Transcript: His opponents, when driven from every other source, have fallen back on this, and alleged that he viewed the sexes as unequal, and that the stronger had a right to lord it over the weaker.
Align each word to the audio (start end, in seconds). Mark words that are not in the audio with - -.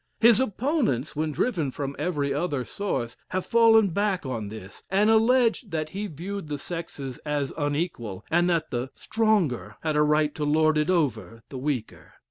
His 0.19 0.39
opponents, 0.39 1.15
when 1.15 1.31
driven 1.31 1.69
from 1.69 1.95
every 1.99 2.33
other 2.33 2.65
source, 2.65 3.15
have 3.27 3.45
fallen 3.45 3.89
back 3.89 4.25
on 4.25 4.47
this, 4.47 4.81
and 4.89 5.11
alleged 5.11 5.69
that 5.69 5.89
he 5.89 6.07
viewed 6.07 6.47
the 6.47 6.57
sexes 6.57 7.19
as 7.19 7.53
unequal, 7.55 8.25
and 8.31 8.49
that 8.49 8.71
the 8.71 8.89
stronger 8.95 9.75
had 9.83 9.95
a 9.95 10.01
right 10.01 10.33
to 10.33 10.43
lord 10.43 10.79
it 10.79 10.89
over 10.89 11.43
the 11.49 11.59
weaker. 11.59 12.13